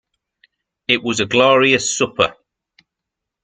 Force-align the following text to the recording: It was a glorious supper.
It 0.87 1.03
was 1.03 1.19
a 1.19 1.27
glorious 1.27 1.95
supper. 1.95 2.35